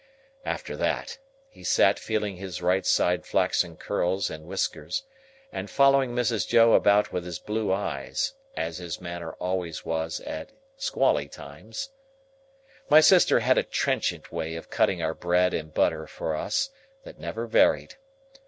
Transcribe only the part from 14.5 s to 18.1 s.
of cutting our bread and butter for us, that never varied.